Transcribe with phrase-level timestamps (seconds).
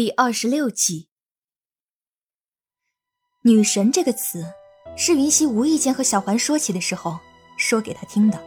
[0.00, 1.10] 第二十六集，
[3.42, 4.54] 女神这个词
[4.96, 7.18] 是云溪无意间和小环说起的时候
[7.58, 8.42] 说给他听的，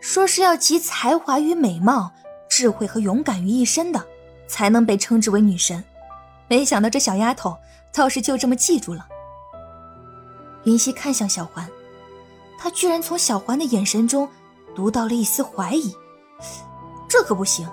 [0.00, 2.10] 说是要集才华与美貌、
[2.48, 4.06] 智慧和勇敢于一身的，
[4.48, 5.84] 才能被称之为女神。
[6.48, 7.54] 没想到这小丫头
[7.92, 9.06] 倒是就这么记住了。
[10.64, 11.70] 云溪看向小环，
[12.58, 14.26] 她居然从小环的眼神中
[14.74, 15.94] 读到了一丝怀疑，
[17.06, 17.68] 这可不行。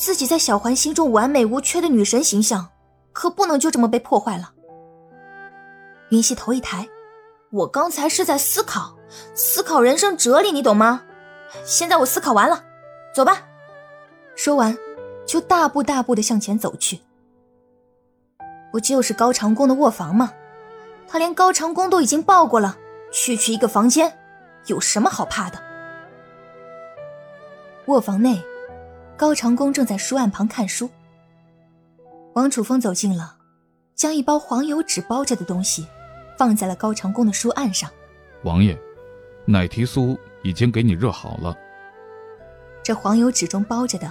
[0.00, 2.70] 自己在小环心中完美无缺的女神形象，
[3.12, 4.54] 可不能就这么被破坏了。
[6.08, 6.88] 云溪头一抬，
[7.50, 8.96] 我刚才是在思考，
[9.34, 11.02] 思考人生哲理，你懂吗？
[11.66, 12.64] 现在我思考完了，
[13.14, 13.42] 走吧。
[14.34, 14.74] 说完，
[15.26, 17.00] 就大步大步的向前走去。
[18.72, 20.32] 不就是高长恭的卧房吗？
[21.06, 22.78] 他连高长恭都已经抱过了，
[23.12, 24.18] 区区一个房间，
[24.64, 25.58] 有什么好怕的？
[27.84, 28.42] 卧房内。
[29.20, 30.88] 高长恭正在书案旁看书，
[32.32, 33.36] 王楚风走近了，
[33.94, 35.86] 将一包黄油纸包着的东西
[36.38, 37.90] 放在了高长恭的书案上。
[38.44, 38.74] 王爷，
[39.44, 41.54] 奶提酥已经给你热好了。
[42.82, 44.10] 这黄油纸中包着的，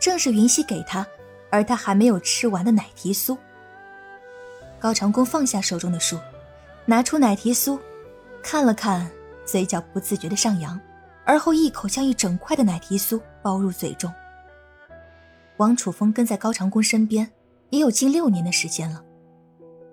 [0.00, 1.06] 正是云溪给他，
[1.50, 3.36] 而他还没有吃完的奶提酥。
[4.78, 6.18] 高长恭放下手中的书，
[6.86, 7.78] 拿出奶提酥，
[8.42, 9.06] 看了看，
[9.44, 10.80] 嘴角不自觉的上扬，
[11.26, 14.10] 而后一口将一整块的奶提酥包入嘴中。
[15.58, 17.30] 王楚风跟在高长恭身边，
[17.70, 19.02] 也有近六年的时间了，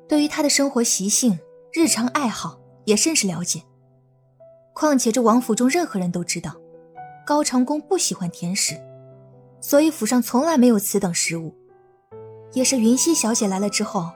[0.08, 1.39] 对于他的生活习性、
[1.72, 3.64] 日常爱好也甚是了解。
[4.73, 6.56] 况且这王府中任何人都知道，
[7.25, 8.75] 高长恭不喜欢甜食，
[9.61, 11.56] 所以府上从来没有此等食物。
[12.53, 14.11] 也是云溪小姐来了之后，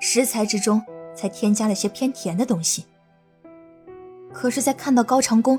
[0.00, 0.82] 食材之中
[1.14, 2.86] 才添加了些偏甜的东西。
[4.32, 5.58] 可是，在看到高长恭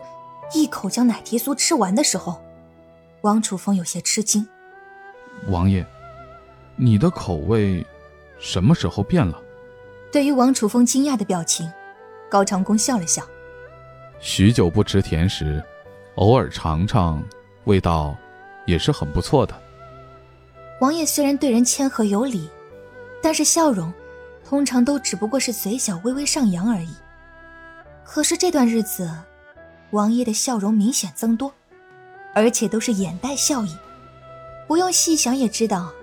[0.54, 2.42] 一口将奶提酥吃完的时候，
[3.22, 4.48] 王楚风有些吃惊。
[5.48, 5.86] 王爷，
[6.76, 7.86] 你的口味
[8.40, 9.42] 什么时候变了？
[10.12, 11.72] 对于王楚风惊讶的表情，
[12.30, 13.24] 高长恭笑了笑。
[14.20, 15.64] 许久不吃甜食，
[16.16, 17.24] 偶尔尝尝，
[17.66, 18.16] 味道
[18.66, 19.56] 也是很不错的。
[20.82, 22.50] 王爷虽然对人谦和有礼，
[23.22, 23.94] 但是笑容
[24.44, 26.94] 通常都只不过是嘴角微微上扬而已。
[28.04, 29.10] 可是这段日子，
[29.92, 31.54] 王爷的笑容明显增多，
[32.34, 33.76] 而且都是眼带笑意。
[34.68, 35.94] 不用细想也知道，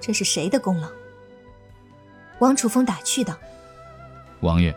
[0.00, 0.88] 这是谁的功劳？
[2.38, 3.38] 王楚风打趣道
[4.40, 4.74] ：“王爷，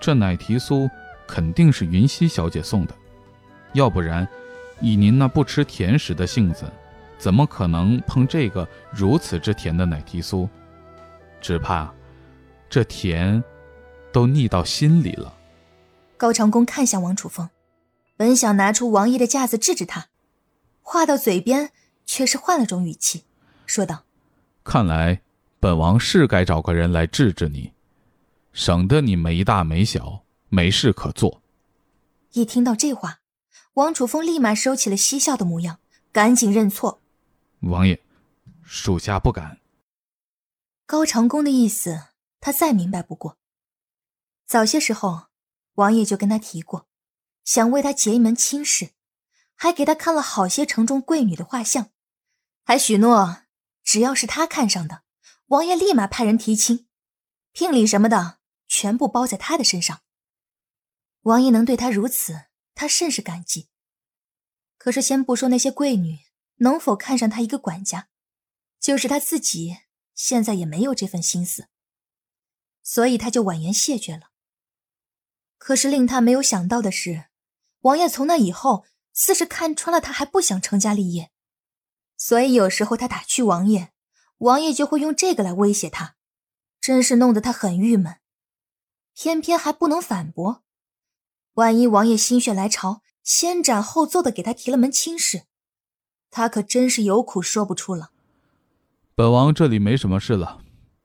[0.00, 0.90] 这奶提酥
[1.26, 2.94] 肯定是云溪小姐送的，
[3.72, 4.28] 要不然，
[4.80, 6.64] 以您那不吃甜食的性子，
[7.16, 10.48] 怎么可能碰这个如此之甜的奶提酥？
[11.40, 11.92] 只怕，
[12.68, 13.42] 这甜，
[14.12, 15.32] 都腻到心里了。”
[16.18, 17.48] 高长恭看向王楚风，
[18.16, 20.06] 本想拿出王爷的架子治治他，
[20.82, 21.70] 话到嘴边。
[22.06, 23.24] 却是换了种语气，
[23.66, 24.04] 说道
[24.64, 25.22] ：“看来
[25.58, 27.72] 本王是该找个人来治治你，
[28.52, 31.42] 省得你没大没小，没事可做。”
[32.32, 33.20] 一听到这话，
[33.74, 35.78] 王楚风立马收起了嬉笑的模样，
[36.12, 37.00] 赶紧认错
[37.60, 38.00] ：“王爷，
[38.62, 39.58] 属下不敢。”
[40.86, 42.08] 高长恭的意思，
[42.40, 43.38] 他再明白不过。
[44.46, 45.28] 早些时候，
[45.76, 46.86] 王爷就跟他提过，
[47.44, 48.90] 想为他结一门亲事，
[49.54, 51.90] 还给他看了好些城中贵女的画像。
[52.66, 53.42] 还许诺，
[53.82, 55.02] 只要是他看上的，
[55.48, 56.88] 王爷立马派人提亲，
[57.52, 60.00] 聘礼什么的全部包在他的身上。
[61.24, 63.68] 王爷能对他如此，他甚是感激。
[64.78, 66.20] 可是先不说那些贵女
[66.56, 68.08] 能否看上他一个管家，
[68.80, 69.80] 就是他自己
[70.14, 71.68] 现在也没有这份心思，
[72.82, 74.30] 所以他就婉言谢绝了。
[75.58, 77.26] 可是令他没有想到的是，
[77.80, 81.30] 王爷从那以后似是看穿了他还不想成家立业。
[82.16, 83.92] 所以有时候他打趣王爷，
[84.38, 86.16] 王爷就会用这个来威胁他，
[86.80, 88.16] 真是弄得他很郁闷。
[89.14, 90.62] 偏偏还不能反驳，
[91.54, 95.44] 万一王爷心血来潮，先斩后奏的给他提了门亲事，
[96.30, 98.10] 他可真是有苦说不出了。
[99.14, 100.64] 本王这里没什么事了，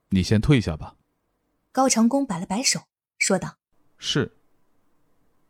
[0.09, 0.95] 你先退下吧。
[1.71, 2.81] 高长恭摆了摆手，
[3.17, 3.57] 说道
[3.99, 4.37] ：“是。”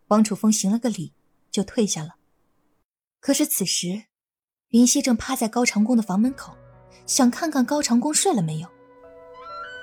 [0.07, 1.13] 王楚风行了个礼，
[1.49, 2.15] 就退下了。
[3.19, 4.08] 可是此时。
[4.69, 6.53] 云溪正趴在高长恭的房门口，
[7.07, 8.67] 想看看高长恭睡了没有。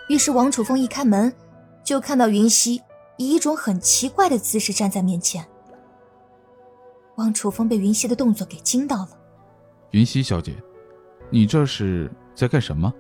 [0.09, 1.35] 于是王楚风一开门，
[1.83, 2.81] 就看到云溪
[3.17, 5.45] 以一种很奇怪的姿势站在面前。
[7.17, 9.09] 王楚风被云溪的动作给惊到了。
[9.91, 10.55] 云溪小姐，
[11.31, 12.93] 你这是在干什么？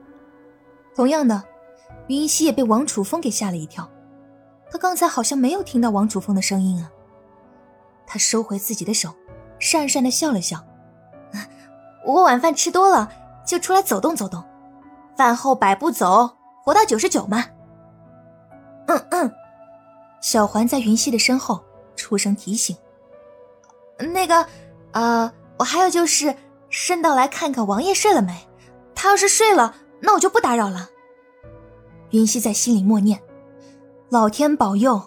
[0.92, 1.40] 同样的，
[2.08, 3.88] 云溪也被王楚风给吓了一跳。
[4.72, 6.90] 他刚才好像没有听到王楚风的声音啊。
[8.08, 9.14] 他收回自己的手，
[9.60, 10.66] 讪讪的笑了笑。
[12.06, 13.10] 我晚饭吃多了，
[13.44, 14.42] 就出来走动走动。
[15.16, 16.30] 饭后百步走，
[16.62, 17.44] 活到九十九嘛。
[18.86, 19.32] 嗯嗯，
[20.20, 21.62] 小环在云溪的身后
[21.96, 22.76] 出声提醒。
[23.98, 24.46] 那个，
[24.92, 26.34] 呃，我还有就是，
[26.70, 28.46] 顺道来看看王爷睡了没。
[28.94, 30.88] 他要是睡了，那我就不打扰了。
[32.10, 33.20] 云溪在心里默念
[34.10, 35.02] ：“老天保佑，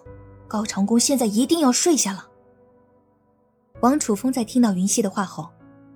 [0.48, 2.28] 高长恭现在一定要睡下了。”
[3.82, 5.50] 王楚风在听到云溪的话后，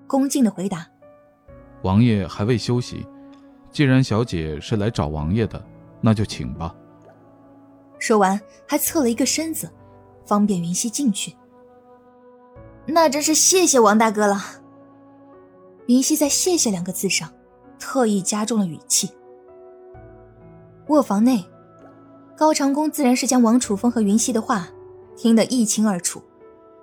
[0.07, 0.87] 恭敬的回答
[1.83, 3.05] ：“王爷还未休息，
[3.71, 5.63] 既然小姐是来找王爷的，
[6.01, 6.75] 那就请吧。”
[7.99, 9.71] 说完，还侧了一个身子，
[10.25, 11.33] 方便云溪进去。
[12.85, 14.43] 那真是谢谢王大哥了。
[15.87, 17.29] 云溪在“谢谢”两个字上，
[17.79, 19.09] 特意加重了语气。
[20.87, 21.45] 卧房内，
[22.35, 24.67] 高长恭自然是将王楚风和云溪的话
[25.15, 26.21] 听得一清二楚，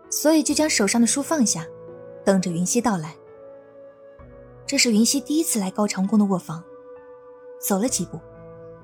[0.08, 1.66] 所以就将手上的书放下，
[2.24, 3.14] 等着云溪到来。
[4.70, 6.62] 这是云溪第一次来高长恭的卧房，
[7.60, 8.20] 走了几步，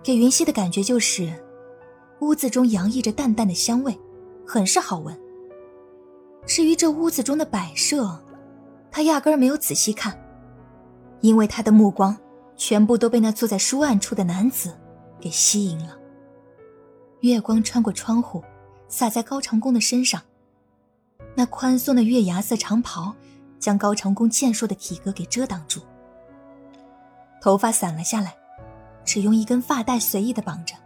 [0.02, 1.32] 给云溪的感觉就是，
[2.18, 3.96] 屋子中洋溢着淡淡的香味，
[4.44, 5.16] 很是好闻。
[6.44, 8.20] 至于这屋子中的摆设，
[8.90, 10.20] 他压根儿没有仔细看，
[11.20, 12.18] 因为他的目光
[12.56, 14.76] 全部都被那坐在书案处的男子
[15.20, 15.96] 给吸引了。
[17.20, 18.42] 月光穿过窗户，
[18.88, 20.20] 洒在高长恭的身上，
[21.36, 23.14] 那宽松的月牙色长袍
[23.66, 25.80] 将高长恭健硕的体格给遮挡住，
[27.40, 28.32] 头发散了下来，
[29.04, 30.76] 只用一根发带随意的绑着，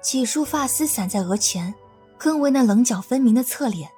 [0.00, 1.74] 几束发丝散在额前，
[2.16, 3.90] 更为那棱角分明的侧脸。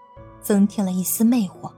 [0.42, 1.72] 增添了一丝魅惑。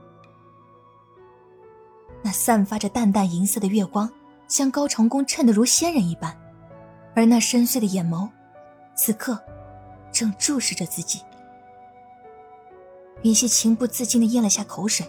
[2.23, 4.11] 那散发着淡淡银色的月光，
[4.47, 6.35] 将高长恭衬得如仙人一般，
[7.15, 8.29] 而那深邃的眼眸，
[8.95, 9.39] 此刻
[10.11, 11.21] 正注视着自己。
[13.21, 15.07] 云溪情不自禁地咽了下口水，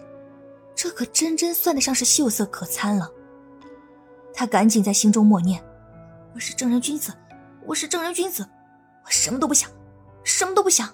[0.82, 3.12] 这可真真算得上是秀色可餐了。
[4.32, 5.62] 他赶紧在心中默念
[6.34, 7.12] ：“我是正人君子，
[7.66, 8.48] 我是正人君子，
[9.04, 9.70] 我什么都不想，
[10.24, 10.88] 什么都不想。”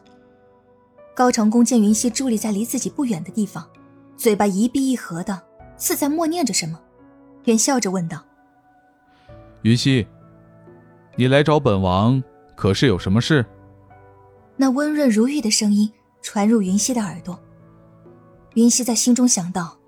[1.14, 3.64] 高长恭见云溪伫立在离自己不远的地方，
[4.16, 5.40] 嘴巴一闭一合的，
[5.76, 6.80] 似在默念着什么，
[7.44, 8.24] 便笑着问道
[9.62, 10.04] ：“云溪，
[11.14, 12.20] 你来找本王，
[12.56, 13.46] 可是有什么事？”
[14.58, 15.88] 那温润如玉的声音
[16.22, 17.40] 传入云溪的耳朵。
[18.56, 19.78] 云溪在心中想到：“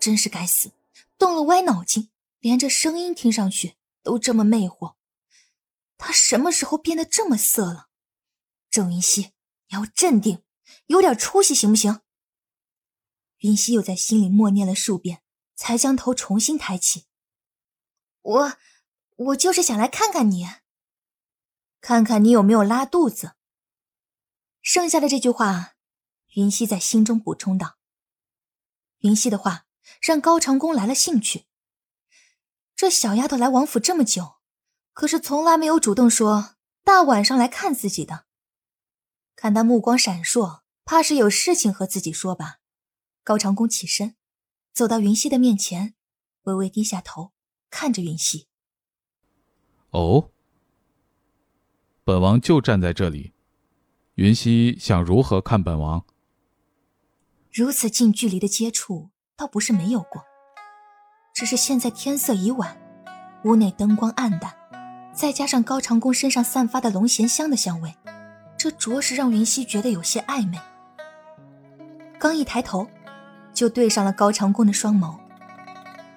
[0.00, 0.72] 真是该死，
[1.16, 2.10] 动了歪脑筋，
[2.40, 4.96] 连这声音听上去都这么魅惑。
[5.96, 7.90] 他什么时候变得这么色了？”
[8.68, 9.30] 郑云溪，
[9.68, 10.42] 你要镇定。
[10.86, 12.00] 有点出息行不行？
[13.38, 15.22] 云溪又在心里默念了数遍，
[15.54, 17.04] 才将头重新抬起。
[18.22, 18.52] 我，
[19.16, 20.48] 我就是想来看看你，
[21.80, 23.34] 看看你有没有拉肚子。
[24.60, 25.74] 剩下的这句话，
[26.34, 27.76] 云溪在心中补充道。
[29.02, 29.66] 云溪的话
[30.00, 31.44] 让高长恭来了兴趣。
[32.74, 34.36] 这小丫头来王府这么久，
[34.92, 38.24] 可是从来没有主动说大晚上来看自己的。
[39.36, 40.62] 看她目光闪烁。
[40.84, 42.58] 怕是有事情和自己说吧。
[43.22, 44.16] 高长恭起身，
[44.72, 45.94] 走到云溪的面前，
[46.42, 47.32] 微微低下头，
[47.70, 48.48] 看着云溪。
[49.90, 50.30] 哦，
[52.02, 53.32] 本王就站在这里，
[54.14, 56.04] 云溪想如何看本王？
[57.54, 60.24] 如此近距离的接触，倒不是没有过，
[61.34, 62.80] 只是现在天色已晚，
[63.44, 64.50] 屋内灯光暗淡，
[65.14, 67.94] 再加上高长恭身上散发的龙涎香的香味，
[68.56, 70.58] 这着实让云溪觉得有些暧昧。
[72.18, 72.88] 刚一抬头，
[73.52, 75.18] 就对上了高长恭的双眸，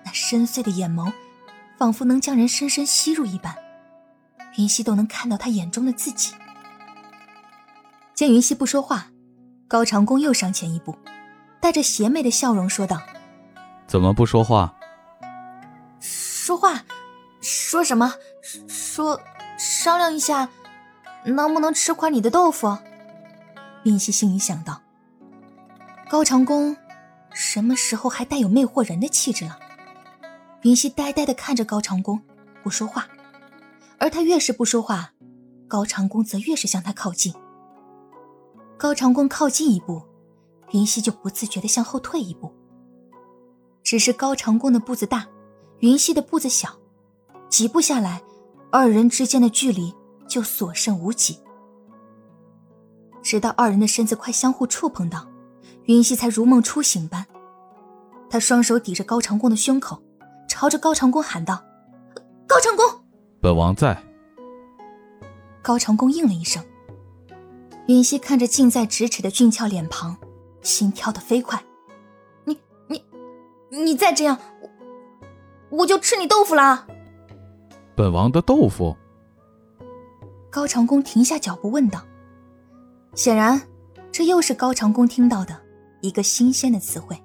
[0.06, 1.12] 那深邃的眼眸，
[1.78, 3.54] 仿佛能将人深深吸入一般。
[4.58, 6.34] 云溪都能看到他眼中的自己。
[8.14, 9.08] 见云溪不说话，
[9.68, 10.98] 高长恭又上前一步，
[11.66, 13.02] 带着邪魅的笑容说道
[13.90, 14.76] ：“怎么不说话
[16.00, 16.84] ？”“说话，
[17.42, 18.14] 说什么？
[18.68, 19.20] 说
[19.58, 20.48] 商量一下，
[21.26, 22.78] 能不能吃块你的豆腐？”
[23.84, 24.80] 云溪心里想到。
[26.08, 26.78] 高长恭
[27.34, 29.58] 什么时候还带有魅惑人的气质了？
[30.62, 32.22] 云溪呆呆的看着高长恭，
[32.62, 33.08] 不说话。
[33.98, 35.14] 而他越是不说话，
[35.68, 37.34] 高长恭则越是向他靠近。
[38.78, 40.04] 高长恭靠近一步，
[40.72, 42.52] 云溪就不自觉的向后退一步。
[43.84, 45.28] 只是高长恭的步子大，
[45.80, 46.70] 云溪的步子小，
[47.50, 48.22] 几步下来，
[48.72, 49.94] 二人之间的距离
[50.28, 51.40] 就所剩无几。
[53.22, 55.28] 直到二人的身子快相互触碰到。
[55.86, 57.24] 云溪才如梦初醒般，
[58.28, 60.02] 他双手抵着高长恭的胸口，
[60.50, 61.64] 朝着高长恭喊道
[62.48, 62.84] ：“高长恭，
[63.40, 63.96] 本王在。”
[65.62, 66.64] 高长恭应了一声。
[67.88, 70.18] 云溪看着近在咫尺的俊俏脸庞，
[70.66, 71.64] 心跳得飞快。
[72.44, 73.06] 你你
[73.70, 74.38] 你再这样，
[75.70, 76.86] 我我就吃你豆腐了！
[77.96, 78.98] 本王的豆腐。
[80.50, 82.04] 高长恭停下脚步问道。
[83.14, 83.62] 显然，
[84.12, 85.58] 这又是高长恭听到的
[86.02, 87.22] 一个新鲜的词汇。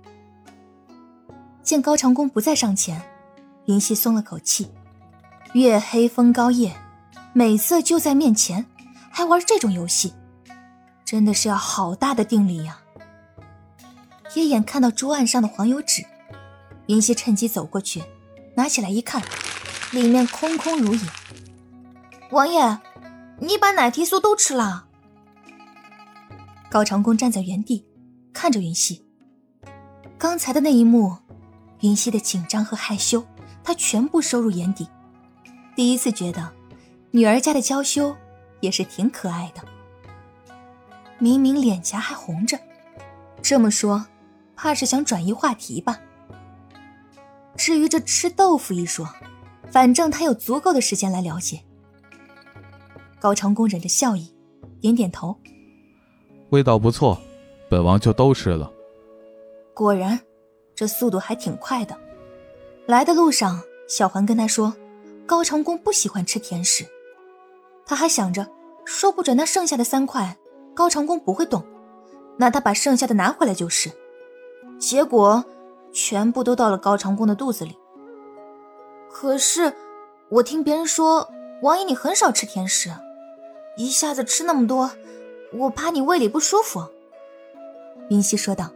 [1.62, 3.00] 见高长恭不再上前，
[3.66, 4.70] 云溪松了口气。
[5.52, 6.76] 月黑风高夜，
[7.32, 8.66] 美色就在面前，
[9.10, 10.12] 还玩这种游戏，
[11.04, 12.80] 真的是要好大的定力呀！
[14.34, 16.04] 一眼看到桌案上的黄油纸，
[16.86, 18.02] 云溪趁机走过去，
[18.54, 19.22] 拿起来一看，
[19.92, 21.00] 里面空空如也。
[22.30, 22.78] 王爷，
[23.40, 24.86] 你把奶提酥都吃了？
[26.70, 27.84] 高长恭站在原地，
[28.32, 29.04] 看着云溪。
[30.16, 31.16] 刚才的那一幕，
[31.80, 33.24] 云溪的紧张和害羞，
[33.64, 34.88] 他全部收入眼底。
[35.74, 36.52] 第一次觉得，
[37.10, 38.16] 女儿家的娇羞
[38.60, 39.64] 也是挺可爱的。
[41.18, 42.56] 明明脸颊还红着，
[43.42, 44.06] 这么说，
[44.62, 45.98] 怕是想转移话题吧。
[47.56, 49.08] 至于这吃豆腐一说，
[49.70, 51.62] 反正他有足够的时间来了解。
[53.18, 54.34] 高长恭忍着笑意，
[54.78, 55.34] 点点头，
[56.50, 57.18] 味道不错，
[57.70, 58.70] 本王就都吃了。
[59.72, 60.20] 果然，
[60.74, 61.96] 这速度还挺快的。
[62.86, 64.74] 来的路上，小环跟他说。
[65.26, 66.84] 高长恭不喜欢吃甜食，
[67.86, 68.46] 他还想着，
[68.84, 70.36] 说不准那剩下的三块，
[70.74, 71.64] 高长恭不会动，
[72.36, 73.90] 那他把剩下的拿回来就是。
[74.80, 75.44] 结果，
[75.92, 77.76] 全部都到了高长恭的肚子里。
[79.12, 79.74] 可是，
[80.30, 81.30] 我听别人说，
[81.62, 82.90] 王爷你很少吃甜食，
[83.76, 84.90] 一下子吃那么多，
[85.52, 86.82] 我怕你胃里不舒服。
[88.08, 88.70] 云溪说道。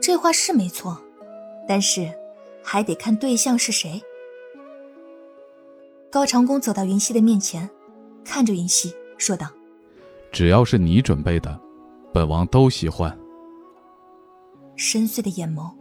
[0.00, 0.98] 这话是没错，
[1.68, 2.12] 但是，
[2.60, 4.02] 还得看对象是谁。
[6.10, 7.70] 高长恭走到云溪的面前，
[8.24, 9.46] 看着云溪说道
[10.32, 11.56] ：“只要是你准备的，
[12.12, 13.16] 本王都喜欢。”
[14.82, 15.72] 深邃的眼眸，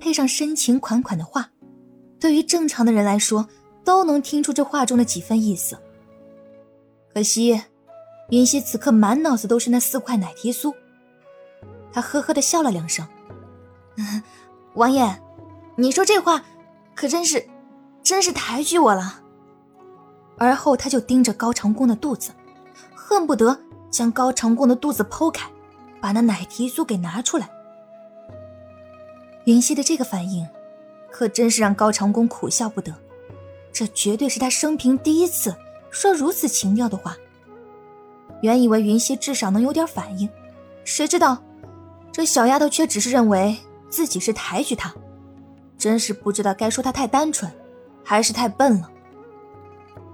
[0.00, 1.50] 配上深情款款的话，
[2.18, 3.46] 对于正常的人来说，
[3.84, 5.76] 都能听出这话中的几分意思。
[7.12, 7.60] 可惜，
[8.30, 10.72] 云溪此刻满脑子都是那四块奶提酥。
[11.92, 13.06] 他呵呵的笑了两声
[14.72, 15.20] ：“王爷，
[15.76, 16.42] 你说这话，
[16.94, 17.46] 可真是，
[18.02, 19.22] 真是抬举我了。”
[20.38, 22.32] 而后，他就盯着高长恭的肚子，
[22.94, 23.60] 恨不得
[23.90, 25.46] 将高长恭的肚子剖开，
[26.00, 27.50] 把那奶提酥给拿出来。
[29.46, 30.44] 云溪的这个反应，
[31.08, 32.92] 可真是让高长恭苦笑不得。
[33.72, 35.54] 这绝对是他生平第一次
[35.90, 37.16] 说如此情调的话。
[38.42, 40.28] 原以为云溪至少能有点反应，
[40.84, 41.40] 谁知道
[42.10, 43.56] 这小丫头却只是认为
[43.88, 44.92] 自己是抬举他，
[45.78, 47.50] 真是不知道该说她太单纯，
[48.04, 48.90] 还是太笨了。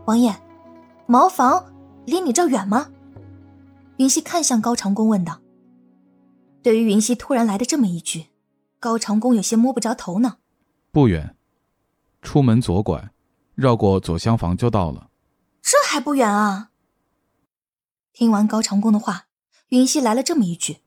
[0.05, 0.35] 王爷，
[1.07, 1.73] 茅房
[2.05, 2.91] 离你这远吗？
[3.97, 5.39] 云溪看向高长恭问道。
[6.63, 8.27] 对于云溪突然来的这么一句，
[8.83, 10.39] 高长恭有些摸不着头脑。
[10.91, 11.37] 不远，
[12.21, 13.13] 出门左拐，
[13.55, 15.09] 绕过左厢房就到了。
[15.63, 16.73] 这还不远啊！
[18.13, 19.29] 听完高长恭的话，
[19.69, 20.79] 云溪来了这么一句：“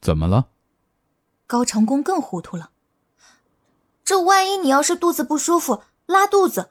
[0.00, 0.50] 怎么了？”
[1.48, 2.70] 高长恭更糊涂了。
[4.04, 6.70] 这万一你要是肚子不舒服，拉肚子。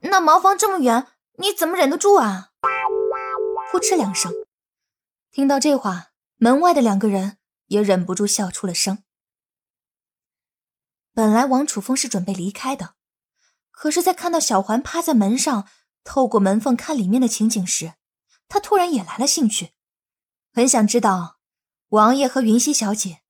[0.00, 2.52] 那茅房这么远，你怎么忍得住啊？
[3.70, 4.32] 扑哧两声，
[5.30, 9.02] 听到这话，门外的两个人也忍不住笑出了声。
[11.12, 12.94] 本来王楚风是准备离开的，
[13.70, 15.68] 可是，在看到小环趴在门上，
[16.04, 17.94] 透过门缝看里面的情景时，
[18.48, 19.72] 他突然也来了兴趣，
[20.52, 21.38] 很想知道
[21.88, 23.22] 王爷和云溪小姐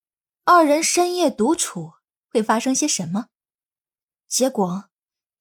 [0.43, 1.93] 二人深夜独处
[2.29, 3.27] 会发生些什么。
[4.27, 4.87] 结果。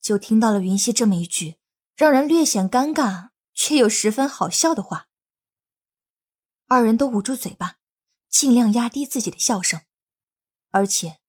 [0.00, 1.59] 就听到了云溪这么一句
[1.94, 5.09] 让人略显尴尬却又十分好笑的话。
[6.68, 7.76] 二人都捂住嘴巴，
[8.30, 9.82] 尽量压低自己的笑声。
[10.70, 11.19] 而且，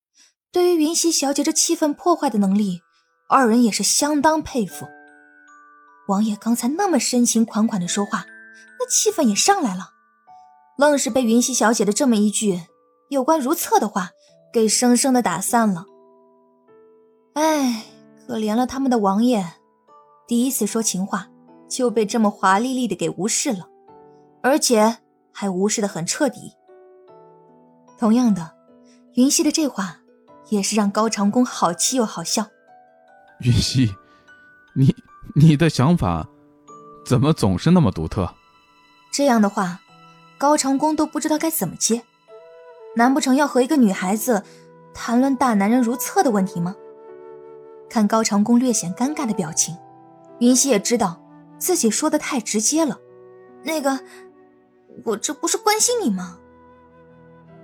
[0.51, 2.81] 对于云溪小姐这气氛破坏的能力，
[3.29, 4.85] 二人也是相当佩服。
[6.07, 8.25] 王爷刚才那么深情款款的说话，
[8.79, 9.91] 那气氛也上来了，
[10.77, 12.61] 愣是被云溪小姐的这么一句
[13.09, 14.09] 有关如厕的话
[14.51, 15.85] 给生生的打散了。
[17.33, 17.85] 哎。
[18.27, 19.45] 可怜了他们的王爷，
[20.25, 21.27] 第一次说情话
[21.67, 23.67] 就被这么华丽丽的给无视了，
[24.41, 24.99] 而且
[25.33, 26.53] 还无视的很彻底。
[27.99, 28.55] 同样的，
[29.15, 29.97] 云溪的这话
[30.51, 32.45] 也是让高长恭好气又好笑。
[33.39, 33.95] 云溪，
[34.75, 34.93] 你
[35.33, 36.27] 你的想法
[37.05, 38.35] 怎么总是那么独特？
[39.13, 39.79] 这样的话，
[40.37, 42.03] 高长恭都不知道该怎么接。
[42.97, 44.43] 难不成要和一个女孩子
[44.93, 46.75] 谈论大男人如厕的问题吗？
[47.89, 49.77] 看高长恭略显尴尬的表情，
[50.39, 51.23] 云溪也知道
[51.57, 52.99] 自己说的太直接了。
[53.63, 54.01] 那个，
[55.05, 56.37] 我这不是关心你吗？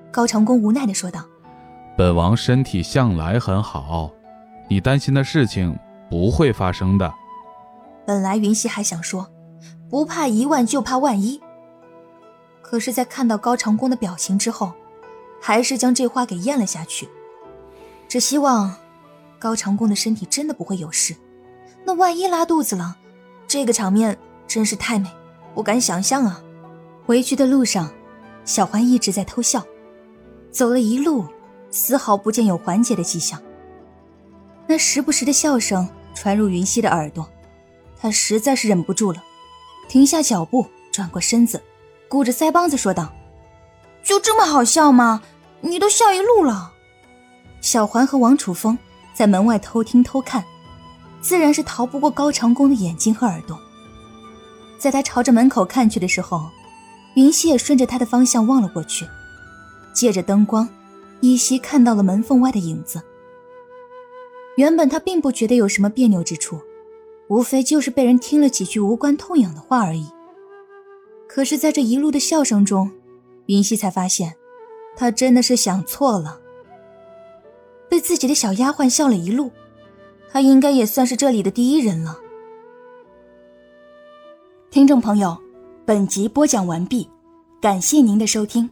[0.10, 1.26] 高长恭无奈的说道
[1.98, 4.12] ：“本王身体向来很好，
[4.70, 5.76] 你担心的事情
[6.12, 7.12] 不会发生的。”
[8.06, 9.28] 本来云溪还想说，
[9.90, 11.42] 不怕一万就怕万一。
[12.62, 14.72] 可是，在看到高长恭的表情之后，
[15.42, 17.10] 还是将这话给咽了下去。
[18.08, 18.76] 只希望
[19.40, 21.16] 高长恭的身体真的不会有事。
[21.84, 22.96] 那万一拉肚子了，
[23.48, 24.16] 这个场面
[24.48, 25.10] 真是太美，
[25.56, 26.44] 不敢想象啊！
[27.08, 27.90] 回去的路上，
[28.46, 29.66] 小环一直在偷笑，
[30.52, 31.26] 走了一路，
[31.70, 33.42] 丝毫不见有缓解的迹象。
[34.68, 37.28] 那时不时的笑声传入云溪的耳朵，
[38.00, 39.24] 他实在是忍不住了，
[39.88, 41.62] 停下脚步，转过身子，
[42.10, 43.14] 鼓着腮帮子说道
[44.04, 45.22] ：“就这么好笑吗？
[45.62, 46.74] 你都笑一路了。”
[47.62, 48.78] 小环和王楚风
[49.14, 50.44] 在门外偷听偷看。
[51.20, 53.60] 自然是逃不过高长恭的眼睛和耳朵。
[54.78, 56.50] 在他朝着门口看去的时候，
[57.16, 59.06] 云溪也顺着他的方向望了过去，
[59.94, 60.70] 借着灯光，
[61.22, 63.02] 依稀看到了门缝外的影子。
[64.56, 66.60] 原本他并不觉得有什么别扭之处，
[67.28, 70.08] 无非就是被人听了几句无关痛痒的话而已。
[71.28, 72.90] 可是，在这一路的笑声中，
[73.48, 74.36] 云溪才发现，
[74.96, 76.40] 他真的是想错了，
[77.88, 79.52] 被自己的小丫鬟笑了一路。
[80.30, 82.20] 他应该也算是这里的第一人了。
[84.70, 85.38] 听众朋友，
[85.86, 87.10] 本集播讲完毕，
[87.62, 88.70] 感谢您的收听。